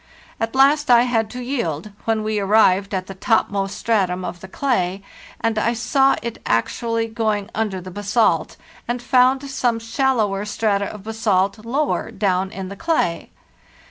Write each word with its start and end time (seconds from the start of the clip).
At 0.39 0.55
last 0.55 0.89
I 0.89 1.03
had 1.03 1.29
to 1.29 1.43
yield, 1.43 1.91
when 2.05 2.23
we 2.23 2.39
arrived 2.39 2.91
at 2.95 3.05
the 3.05 3.13
topmost 3.13 3.77
stratum 3.77 4.25
of 4.25 4.39
the 4.39 4.47
clay 4.47 5.03
and 5.39 5.59
I 5.59 5.73
saw 5.73 6.15
it 6.23 6.41
actually 6.43 7.07
going 7.07 7.51
under 7.53 7.79
the 7.79 7.91
basalt, 7.91 8.57
and 8.87 8.99
found 8.99 9.47
some 9.47 9.77
shallower 9.77 10.43
strata 10.45 10.85
of 10.85 11.03
basalt 11.03 11.63
lower 11.63 12.09
down 12.09 12.49
in 12.49 12.69
the 12.69 12.75
clay. 12.75 13.29